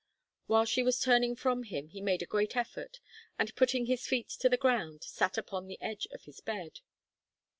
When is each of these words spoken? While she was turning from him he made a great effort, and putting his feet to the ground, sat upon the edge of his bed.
While 0.47 0.65
she 0.65 0.81
was 0.81 0.99
turning 0.99 1.35
from 1.35 1.61
him 1.61 1.89
he 1.89 2.01
made 2.01 2.23
a 2.23 2.25
great 2.25 2.55
effort, 2.57 2.99
and 3.37 3.55
putting 3.55 3.85
his 3.85 4.07
feet 4.07 4.29
to 4.29 4.49
the 4.49 4.57
ground, 4.57 5.03
sat 5.03 5.37
upon 5.37 5.67
the 5.67 5.79
edge 5.79 6.07
of 6.11 6.23
his 6.23 6.41
bed. 6.41 6.79